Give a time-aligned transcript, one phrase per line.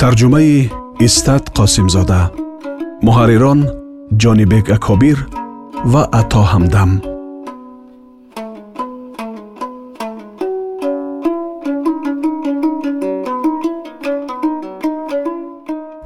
[0.00, 0.70] тарҷумаи
[1.06, 2.20] истат қосимзода.
[3.06, 3.60] Муҳаррирон
[4.22, 5.18] ҷонибек акобир
[5.92, 6.90] ва ато ҳамдам.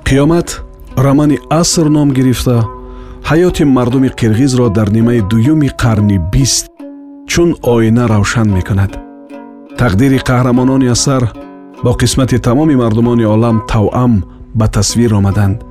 [0.08, 0.48] Қиёмат
[1.04, 2.56] романи аср ном гирифта
[3.30, 6.66] ҳаёти мардуми қирғизро дар нимаи дуюми қарни бист
[7.30, 8.92] чун оина равшан мекунад.
[9.80, 11.22] Тақдири қаҳрамонони асар
[11.84, 14.22] бо қисмати тамоми мардумони олам тавъам
[14.54, 15.64] ба тасвир омаданд.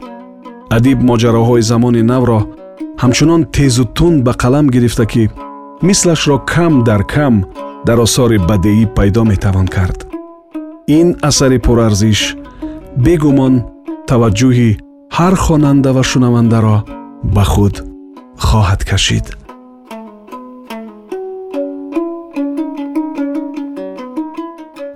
[0.70, 2.40] Адиб моҷароҳои замони навро
[3.02, 5.30] ҳамчунон тезу тун ба қалам гирифта ки
[5.82, 7.36] мислашро кам дар кам
[7.86, 10.00] дар осори бадеӣ пайдо метавон кард.
[10.88, 12.22] Ин асари пурарзиш
[13.06, 13.54] бегумон
[14.10, 14.72] таваҷҷӯҳи
[15.18, 16.78] ҳар хонанда ва шунавандаро
[17.36, 17.76] ба худ
[18.48, 19.28] хоҳад кашид.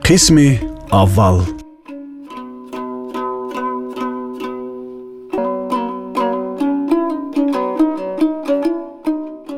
[0.06, 1.42] Қисми аввал.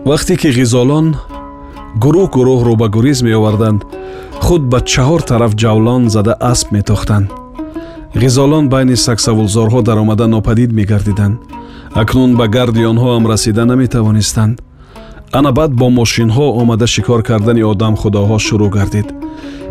[0.06, 1.16] Вақте ки ғизолон
[2.04, 3.82] гурӯҳ гурӯҳ рӯбагуриз меоварданд
[4.46, 7.28] худ ба чаҳор тараф ҷавлон зада асп метохтанд.
[8.22, 11.38] ғизолон байни саксавулзорҳо даромада нопадид мегардиданд.
[12.02, 14.56] Акнун ба гарди онҳо ам расида наметавонистанд.
[15.38, 19.23] Ана баъд бо мошинҳо омада шикор кардани одамхудоҳо шурӯъ гардид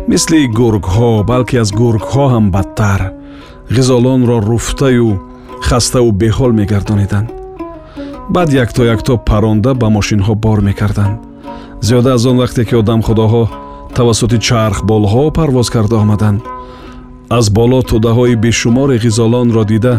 [0.07, 3.01] мисли гургҳо балки аз гургҳо ҳам бадтар.
[3.75, 5.11] ғизолонро руфтаю
[5.67, 7.27] хаставу беҳол мегардониданд.
[8.35, 11.17] Баъд якто якто паронда ба мошинҳо бор мекарданд.
[11.87, 13.43] Зиёда аз он вақте ки одамхудоҳо
[13.97, 16.41] тавассути чархболҳо парвоз карда омаданд.
[17.37, 19.95] Аз боло тӯдаҳои бешумори ғизолонро дида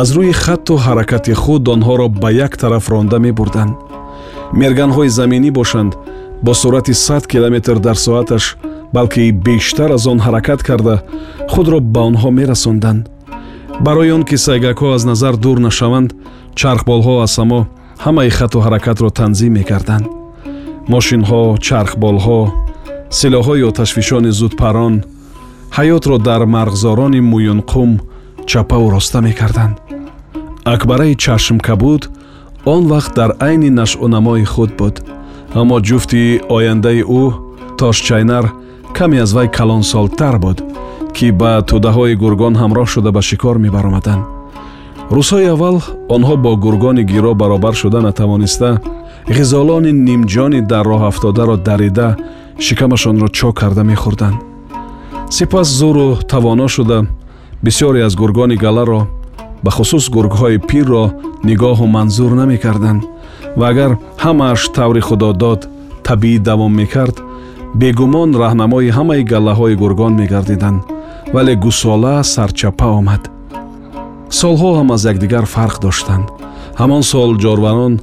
[0.00, 3.74] аз рӯи хатту ҳаракати худ онҳоро ба як тараф ронда мебурданд.
[4.60, 5.92] Мерганҳои заминӣ бошанд
[6.44, 8.44] бо суръати сад километр дар соаташ
[8.92, 11.02] балки бештар аз он ҳаракат карда
[11.50, 13.08] худро ба онҳо мерасонданд.
[13.80, 16.10] Барои он ки сайгакҳо аз назар дур нашаванд
[16.54, 17.66] чархболҳо аз само
[18.04, 20.06] ҳамаи хату ҳаракатро танзим мекарданд
[20.92, 22.40] мошинҳо чархболҳо
[23.18, 24.94] силоҳои оташфишони зудпарон
[25.76, 27.90] ҳаётро дар марғзорони муюнқум
[28.50, 29.76] чапаву роста мекарданд
[30.74, 32.02] акбараи чашмкабуд
[32.74, 34.96] он вақт дар айни нашъунамои худ буд
[35.60, 36.22] аммо ҷуфти
[36.56, 37.24] ояндаи ӯ
[37.78, 38.44] тошчайнар
[38.92, 40.62] каме аз вай калонсолтар буд
[41.16, 44.24] ки ба тӯдаҳои гургон ҳамроҳ шуда ба шикор мебаромаданд.
[45.16, 45.78] Рӯзҳои аввал
[46.14, 48.70] онҳо бо гургони гиро баробар шуда натавониста
[49.36, 52.08] ғизолони нимҷони дар роҳ афтодаро дарида
[52.64, 54.38] шикамашонро чок карда мехӯрданд.
[55.30, 56.98] Сипас зуру тавоно шуда
[57.64, 59.00] бисёре аз гургони галаро
[59.64, 61.04] бахусус гургҳои пирро
[61.48, 63.02] нигоҳу манзур намекарданд.
[63.58, 63.92] Ва агар
[64.24, 65.60] ҳамааш таври худодод
[66.06, 67.16] табиӣ давом мекард
[67.74, 70.80] бегумон раҳнамои ҳамаи галлаҳои гургон мегардиданд
[71.34, 73.22] вале гусола сарчапа омад.
[74.40, 76.26] Солҳо ҳам аз якдигар фарқ доштанд.
[76.80, 77.94] Ҳамон сол ҷорварон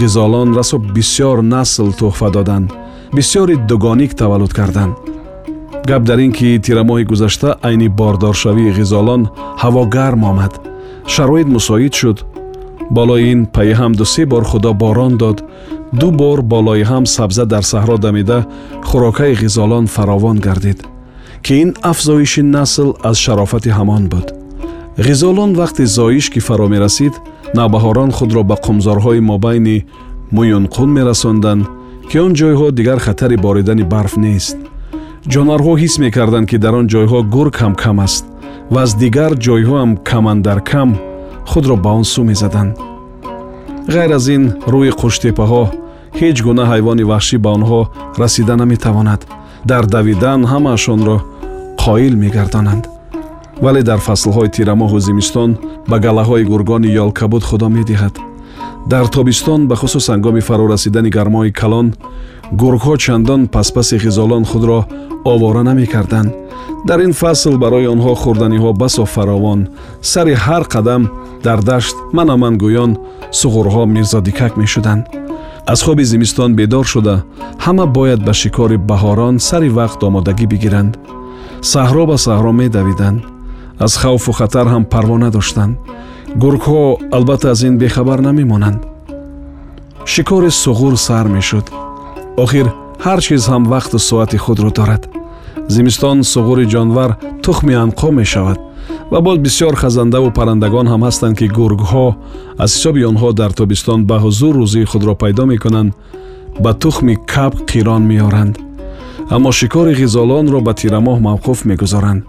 [0.00, 2.68] ғизолон расо бисьёр насл тӯҳфа доданд.
[3.16, 4.94] Бисьёри дугоник таваллуд карданд.
[5.90, 9.22] Гап дар ин ки тирамоҳи гузашта айни бордоршавии ғизолон
[9.62, 10.52] ҳаво гарм омад.
[11.14, 12.18] Шароит мусоид шуд
[12.90, 15.44] болои ин пайи ҳамду се бор худо борон дод.
[15.92, 18.46] Ду бор болои ҳам сабза дар саҳро дамида
[18.88, 20.80] хӯрокаи ғизолон фаровон гардид
[21.42, 24.26] ки ин афзоиши насл аз шарофати ҳамон буд.
[24.98, 27.14] Ғизолон вақти зоиш ки фаро мерасид
[27.54, 29.84] навбаҳорон худро ба қумзорҳои мобайни
[30.36, 31.66] муюнқун мерасонданд
[32.10, 34.56] ки он ҷойҳо дигар хатари боридани барф нест.
[35.32, 38.24] Ҷонварҳо ҳис мекарданд ки дар он ҷойҳо гург ҳам кам аст
[38.72, 40.90] ва аз дигар ҷойҳоам камандар кам
[41.50, 42.87] худро ба он сӯ мезаданд
[43.94, 44.42] ғайр аз ин
[44.72, 45.64] рӯи қуштепаҳо
[46.20, 47.80] ҳеҷ гуна ҳайвони ваҳшӣ ба онҳо
[48.22, 49.20] расида наметавонад
[49.70, 51.16] дар давидан ҳамаашонро
[51.82, 52.84] қоил мегардонанд.
[53.64, 55.50] Вале дар фаслҳои тирамоҳу зимистон
[55.90, 58.14] ба галаҳои гургони ёлкабуд худо медиҳад
[58.88, 61.86] дар тобистон ба хусус ҳангоми фарорасидани гармои калон
[62.60, 64.86] гургҳо чандон паспаси ғизолон худро
[65.24, 66.32] овора намекарданд.
[66.88, 69.60] Дар ин фасл барои онҳо хӯрданиҳо басо фаровон
[70.12, 71.02] сари ҳар қадам
[71.46, 72.92] дар дашт манаман гӯён
[73.40, 75.04] суғурҳо мирзодикак мешуданд.
[75.72, 77.16] Аз хоби зимистон бедор шуда
[77.64, 80.92] ҳама бояд ба шикори баҳорон сари вақт омодагӣ бигиранд.
[81.72, 83.20] Саҳро ба саҳро медавиданд.
[83.84, 85.74] Аз хавфу хатар ҳам парво надоштанд
[86.36, 88.80] гургҳо албатта аз ин бехабар намемонанд
[90.04, 91.66] шикори суғур сар мешуд.
[92.36, 92.66] Охир
[93.04, 95.08] ҳар чиз ҳам вақту соати худро дорад.
[95.68, 97.10] Зимистон суғури ҷонвар
[97.42, 98.58] тухми анқо мешавад
[99.10, 102.06] ва боз бисёр хазандаву паррандагон ҳам ҳастанд ки гургҳо
[102.58, 105.94] аз ҳисоби онҳо дар тобистон ба ҳузур рӯзии худро пайдо мекунанд
[106.64, 108.54] ба тухми каб қирон меоранд
[109.30, 112.22] аммо шикори ғизолонро ба тирамоҳ мавқуф мегузоранд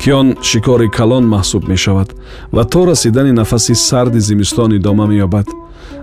[0.00, 2.08] ки он шикори калон маҳсуб мешавад
[2.52, 5.46] ва то расидани нафаси сарди зимистон идома меёбад.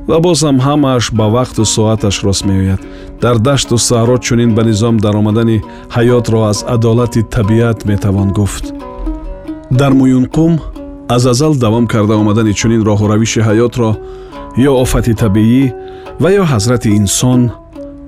[0.08, 2.82] Ва боз ҳам ҳамааш ба вақту соаташ рост меояд.
[3.22, 5.62] Дар дашту саҳро чунин ба низом даромадани
[5.96, 8.66] ҳаётро аз адолати табиат метавон гуфт.
[9.80, 10.54] Дар муюнқум
[11.16, 13.90] аз азал давом карда омадани чунин роҳуравиши ҳаётро
[14.70, 15.66] ё офати табиӣ
[16.22, 17.42] ва ё ҳазрати инсон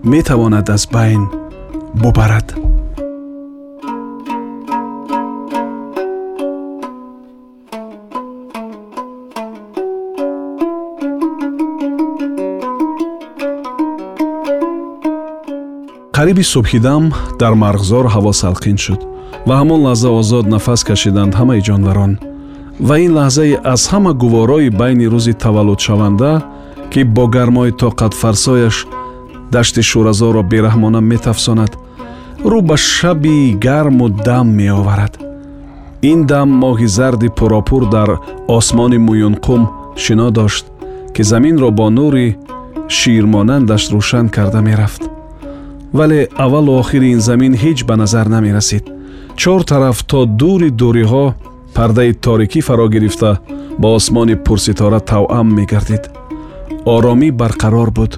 [0.03, 1.40] метавонад аз байн
[1.95, 2.47] бубарад
[16.15, 17.03] қариби субҳидам
[17.41, 19.01] дар марғзор ҳаво салқин шуд
[19.47, 22.13] ва ҳамон лаҳза озод нафас кашиданд ҳамаи ҷонварон
[22.87, 26.31] ва ин лаҳзае аз ҳама гуворои байни рӯзи таваллудшаванда
[26.91, 28.75] ки бо гармои тоқатфарсояш
[29.53, 31.71] дашти шӯразоро бераҳмона метафсонад.
[32.51, 35.13] Рӯ ба шаби гарму дам меоварад.
[36.11, 38.09] Ин дам моҳи зарди пуропур дар
[38.57, 39.61] осмони муюнқум
[40.03, 40.65] шино дошт
[41.15, 42.27] ки заминро бо нури
[42.97, 45.01] ширмонандаш рӯшан карда мерафт.
[45.97, 48.85] Вале аввалу охири ин замин ҳеҷ ба назар намерасид.
[49.35, 51.25] Чор тараф то дури дуриҳо
[51.75, 53.31] пардаи торикӣ фаро гирифта
[53.81, 56.03] ба осмони пурситора тавъам мегардид.
[56.95, 58.11] Оромӣ барқарор буд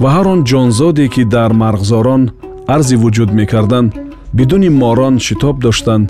[0.00, 2.22] ва ҳар он ҷонзоде ки дар марғзорон
[2.74, 3.90] арзи вуҷуд мекарданд
[4.38, 6.06] бидуни морон шитоб доштанд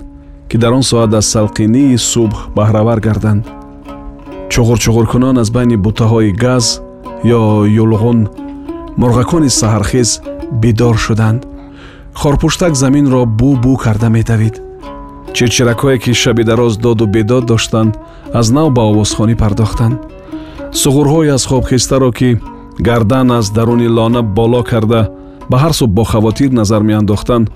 [0.49, 3.43] ки дар он соат аз салқинии субҳ баҳравар гарданд.
[4.51, 6.65] Чуғурчуғуркунон аз байни бутаҳои газ
[7.25, 7.41] ё
[7.83, 8.19] юлғун
[9.01, 10.09] мурғакони саҳархез
[10.61, 11.41] бидор шуданд.
[12.21, 14.55] Хорпуштак заминро бӯ бӯ карда медавид.
[15.35, 17.97] Чирчиракҳое ки шаби дароз доду бедод доштанд
[18.39, 19.97] аз нав ба овозхонӣ пардохтанд.
[20.81, 22.29] Суғурҳое аз хобхистаро ки
[22.79, 25.09] гардан аз даруни лона боло карда
[25.49, 27.49] ба ҳар суб бо хавотир назар меандохтанд.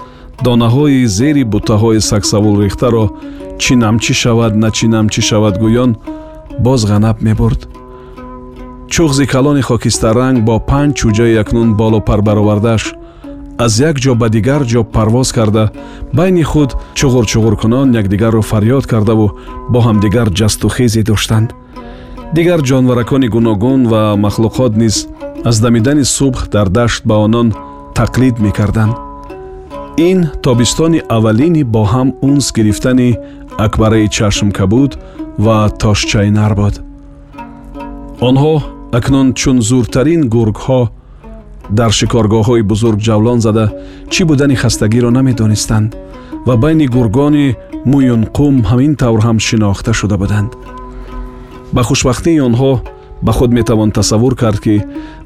[0.45, 3.05] донаҳои зери бутаҳои сагсавулрехтаро
[3.61, 5.91] чӣ намчӣ шавад на чӣ намчӣ шавад гӯён
[6.65, 7.61] боз ғанаб мебурд.
[8.93, 12.83] чуғзи калони хокистарранг бо панҷ чӯҷаи акнун болопар баровардааш
[13.65, 15.63] аз як ҷо ба дигар ҷо парвоз карда
[16.17, 19.27] байни худ чуғурчуғуркунон якдигарро фарёд кардаву
[19.71, 21.49] бо ҳамдигар ҷасту хезе доштанд
[22.33, 25.07] дигар ҷонваракони гуногун ва махлуқот низ
[25.45, 27.53] аз дамидани субҳ дар дашт ба онон
[27.95, 28.93] тақлид мекарданд.
[29.97, 33.17] Ин тобистони аввалини бо ҳам унс гирифтани
[33.57, 34.91] акбараи чашмкабуд
[35.45, 36.75] ва тошчайнар буд.
[38.27, 38.53] Онҳо
[38.97, 40.81] акнун чун зуртарин гургҳо
[41.79, 43.65] дар шикоргоҳҳои бузург ҷавлон зада
[44.13, 45.89] чӣ будани хастагиро намедонистанд
[46.47, 47.55] ва байни гургони
[47.91, 50.51] муюнқум ҳамин тавр ҳам шинохта шуда буданд
[51.73, 52.73] ба хушбахтии онҳо
[53.25, 54.83] ба худ метавон тасаввур кард ки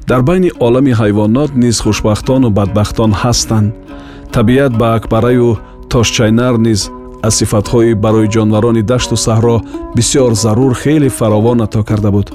[0.08, 3.72] дар байни олами ҳайвонот низ хушбахтону бадбахтон ҳастанд.
[4.32, 5.58] Табиат ба акбараю
[5.92, 6.90] тошчайнар низ
[7.26, 9.56] аз сифатҳои барои ҷонварони дашту саҳро
[9.96, 12.28] бисёр зарур хеле фаровон ато карда буд.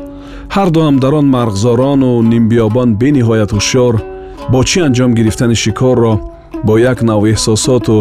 [0.56, 3.94] Ҳар ду ҳам дар он марғзорону нимбиёбон бениҳоят ҳушёр
[4.52, 6.14] бо чӣ анҷом гирифтани шикорро
[6.66, 7.96] бо як нав эҳсосоту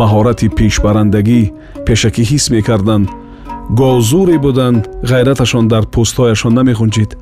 [0.00, 1.42] маҳорати пешбарандагӣ
[1.86, 3.06] пешакӣ ҳис мекарданд
[3.70, 7.16] говзуре буданд ғайраташон дар пӯстҳояшон намехунҷид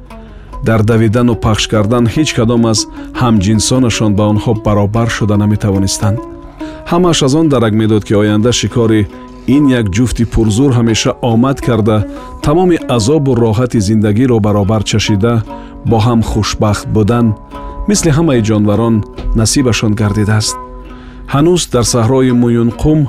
[0.65, 2.87] дар давидану пахш кардан ҳеҷ кадом аз
[3.21, 6.19] ҳамҷинсонашон ба онҳо баробар шуда наметавонистанд.
[6.93, 9.09] Ҳамааш аз он дарак медод ки оянда шикори
[9.57, 11.97] ин як ҷуфти пурзур ҳамеша омад карда
[12.43, 15.35] тамоми азобу роҳати зиндагиро баробар чашида
[15.91, 17.27] бо ҳам хушбахт будан
[17.89, 18.97] мисли ҳамаи ҷонварон
[19.41, 20.57] насибашон гардидааст.
[21.35, 23.01] Ҳанӯз дар саҳрои муюнқум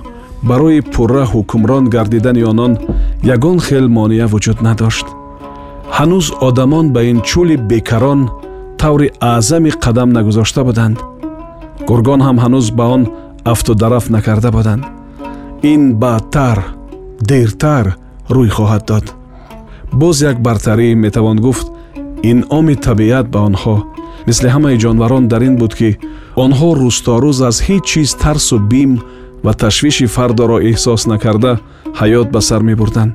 [0.50, 2.74] барои пурра ҳукмрон гардидани онон
[3.36, 5.08] ягон хел монеа вуҷуд надошт.
[5.98, 8.22] Ҳанӯз одамон ба ин чӯли бекарон
[8.82, 10.98] таври аъзами қадам нагузошта буданд.
[11.88, 13.04] Гургон ҳам ҳанӯз ба он
[13.52, 14.84] афту дарафт накарда буданд.
[15.72, 16.58] Ин баъдтар
[17.30, 17.86] дертар
[18.36, 19.06] рӯй хоҳад дод.
[20.02, 21.68] Боз як бартарӣ метавон гуфт
[22.32, 23.76] инъоми табиат ба онҳо.
[24.28, 25.90] Мисли ҳамаи ҷонварон дар ин буд ки
[26.44, 28.92] онҳо рӯзторӯз аз ҳеҷ чиз тарсу бим
[29.44, 31.60] ва ташвиши фардоро эҳсос накарда
[32.00, 33.14] ҳаёт ба сар мебурданд.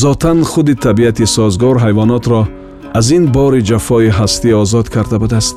[0.00, 2.40] Зотан худи табиати созгор ҳайвонотро
[2.98, 5.56] аз ин бори ҷафои ҳастӣ озод карда будааст.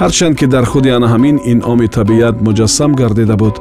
[0.00, 3.56] Ҳарчанд ки дар худи ана ҳамин инъоми табиат муҷассам гардида буд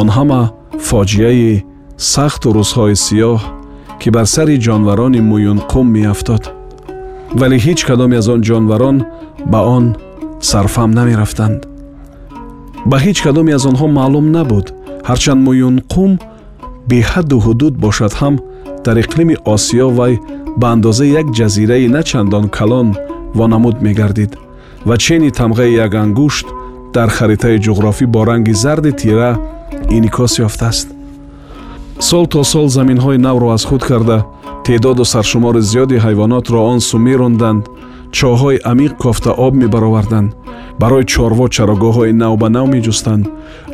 [0.00, 0.40] он ҳама
[0.88, 1.62] фоҷиаи
[2.12, 3.40] сахту рӯзҳои сиёҳ
[4.00, 6.42] ки бар сари ҷонварони муюнқум меафтод.
[7.40, 8.96] Вале ҳеҷ кадоме аз он ҷонварон
[9.52, 9.84] ба он
[10.50, 11.60] сарфам намерафтанд.
[12.90, 14.66] Ба ҳеҷ кадоме аз онҳо маълум набуд
[15.08, 16.12] ҳарчанд муюнқум
[16.90, 18.34] беҳадду ҳудуд бошад ҳам
[18.84, 20.14] дар иқлими осиё вай
[20.60, 22.88] ба андозаи як ҷазираи начандон калон
[23.38, 24.32] вонамуд мегардид
[24.88, 26.46] ва чени тамғаи як ангушт
[26.94, 29.30] дар харитаи ҷуғрофӣ бо ранги зарди тира
[29.96, 30.88] инъикос ёфтааст.
[32.08, 34.18] сол то сол заминҳои навро аз худ карда
[34.64, 37.62] теъдоду саршумори зиёди ҳайвонотро он су меронданд
[38.18, 40.28] чоҳҳои амиқ кофта об мебароварданд.
[40.80, 43.24] Барои чорво чарогоҳҳои нав ба нав меҷустанд.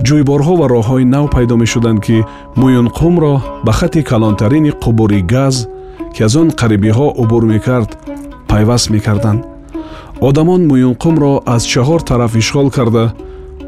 [0.06, 2.16] Ҷӯйборҳо ва роҳҳои нав пайдо мешуданд ки
[2.60, 3.34] муюнқумро
[3.66, 5.56] ба хати калонтарини қубури газ
[6.14, 7.90] ки аз он қарибиҳо убур мекард
[8.50, 9.40] пайваст мекарданд.
[10.28, 13.04] Одамон муюнқумро аз чаҳор тараф ишғол карда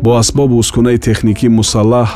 [0.04, 2.08] бо асбобу ускунаи техникӣ мусаллаҳ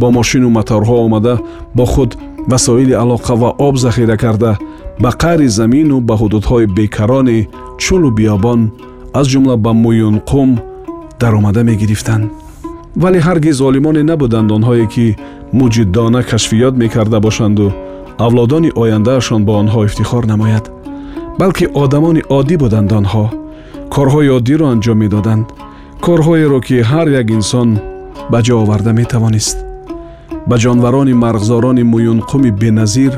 [0.00, 1.34] бо мошину моторҳо омада
[1.76, 2.10] бо худ
[2.50, 4.58] васоили алоқа ва об захира карда
[5.02, 7.48] ба қаъри замину ба ҳудудҳои бекарони
[7.82, 8.60] чӯлу биёбон
[9.18, 10.50] аз ҷумла ба муюнқум
[11.20, 12.24] даромада мегирифтанд
[13.02, 15.06] вале ҳаргиз олимоне набуданд онҳое ки
[15.58, 17.66] муҷиддона кашфиёт мекарда бошанду
[18.26, 20.64] авлодони ояндаашон бо онҳо ифтихор намояд
[21.38, 23.24] балки одамони оддӣ буданд онҳо.
[23.94, 25.46] Корҳои оддиро анҷом медоданд.
[26.06, 27.68] Корҳоеро ки ҳар як инсон
[28.32, 29.56] ба ҷо оварда метавонист.
[30.48, 33.12] Ба ҷонварони марғзорони муюнқуми беназир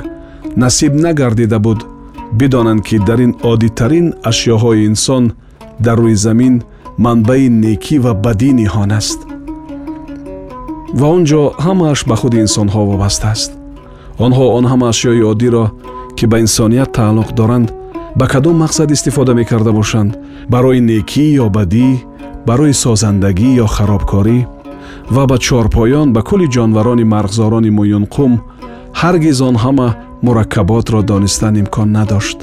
[0.57, 1.87] насиб нагардида буд
[2.33, 5.33] бидонанд ки дар ин оддитарин ашёҳои инсон
[5.81, 6.63] дар рӯи замин
[6.99, 9.19] манбаи некӣ ва бадӣ ниҳон аст.
[10.99, 13.51] Ва он ҷо ҳамааш ба худи инсонҳо вобаста аст.
[14.27, 15.65] Онҳо он ҳама ашёи оддиро
[16.17, 17.69] ки ба инсоният тааллуқ доранд
[18.19, 20.11] ба кадом мақсад истифода мекарда бошанд
[20.53, 21.89] барои некӣ ё бадӣ
[22.49, 24.39] барои созандагӣ ё харобкорӣ
[25.15, 28.33] ва ба чорпоён ба кулли ҷонварони марғзорони муюнқум
[29.01, 29.89] ҳаргиз он ҳама
[30.23, 32.39] мураккаботро донистан имкон надошт.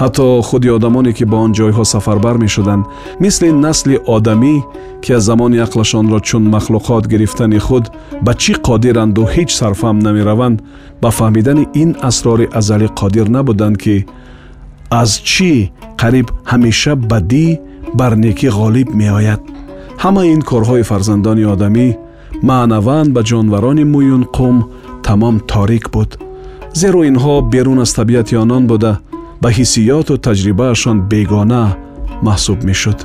[0.00, 2.84] Ҳатто худи одамоне ки ба он ҷойҳо сафарбар мешуданд
[3.20, 4.54] мисли насли одамӣ
[5.02, 7.84] ки аз замони ақлашонро чун махлуқот гирифтани худ
[8.24, 10.62] ба чӣ қодиранду ҳеҷ сарфам намераванд
[11.02, 13.96] ба фаҳмидани ин асрори азалӣ қодир набуданд ки
[15.00, 15.52] аз чӣ
[16.00, 17.46] қариб ҳамеша бадӣ
[17.98, 19.40] бар некӣ ғолиб меояд.
[20.02, 21.86] Ҳамаи ин корҳои фарзандони одамӣ
[22.48, 24.56] маънаван ба ҷонварони муюнқум
[25.06, 26.10] тамом торик буд
[26.80, 28.92] зеро инҳо берун аз табиати онон буда
[29.42, 31.64] ба ҳиссиёту таҷрибаашон бегона
[32.26, 32.98] маҳсуб мешуд.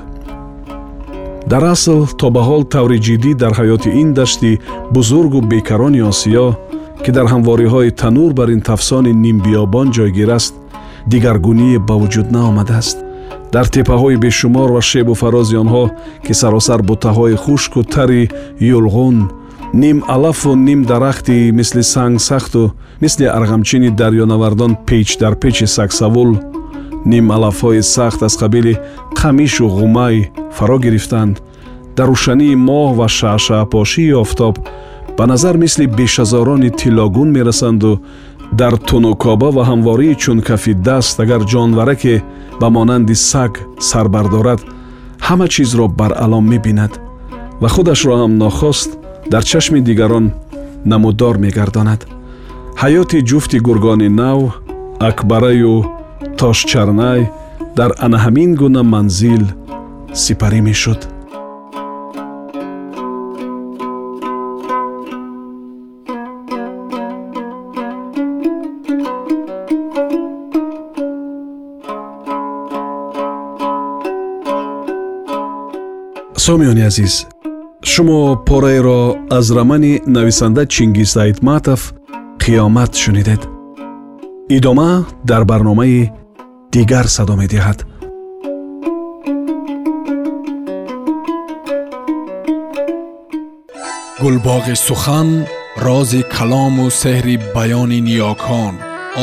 [1.52, 4.52] Дар асл то ба ҳол таври ҷиддӣ дар ҳаёти ин дашти
[4.96, 6.48] бузургу бекарони осиё
[7.04, 10.54] ки дар ҳамвориҳои танур бар ин тафсони нимбиёбон ҷойгир аст
[11.12, 12.98] дигаргуние ба вуҷуд наомадааст.
[13.54, 15.84] Дар теппаҳои бешумор ва шебу фарози онҳо
[16.26, 18.22] ки саросар буттаҳои хушку тари
[18.76, 19.18] юлғун
[19.74, 26.38] ним алафу ним дарахти мисли сангсахту мисли арғамчини дарёнавардон печ дар печи сагсавул
[27.06, 28.78] ним алафҳои сахт аз қабили
[29.16, 31.42] қамишу ғумай фаро гирифтанд.
[31.98, 34.56] Дар рӯшании моҳ ва шаъшаъпошии офтоб
[35.18, 38.00] ба назар мисли бешазорони тиллогун мерасанду
[38.52, 42.24] дар тунукоба ва ҳамвории чун кафи даст агар ҷонвараке
[42.60, 44.62] ба монанди саг сар бардорад
[45.28, 46.94] ҳама чизро баръалом мебинад
[47.62, 48.90] ва худашро ҳам нохост
[49.32, 50.26] дар чашми дигарон
[50.86, 52.02] намуддор мегардонад
[52.82, 54.40] ҳаёти ҷуфти гургони нав
[55.10, 55.76] акбараю
[56.40, 57.22] тошчарнай
[57.78, 59.44] дар ана ҳамин гуна манзил
[60.24, 61.02] сипарӣ мешуд.
[76.46, 77.14] Сомиёни азиз
[77.92, 79.02] шумо пораеро
[79.38, 81.82] аз рамани нависанда чингиз айтматов
[82.44, 83.42] қиёмат шунидед
[84.50, 86.10] идома дар барномаи
[86.74, 87.80] дигар садо медиҳад
[94.22, 95.30] гулбоғи сухан
[95.86, 98.74] рози калому сеҳри баёни ниёкон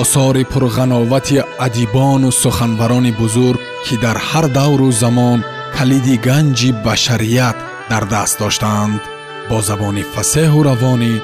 [0.00, 5.38] осори пурғановати адибону суханбарони бузург ки дар ҳар давру замон
[5.76, 7.56] калиди ганҷи башарият
[7.90, 9.00] дар даст доштаанд
[9.48, 11.14] бо забони фасеҳу равонӣ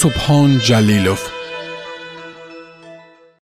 [0.00, 1.22] субҳон ҷалилов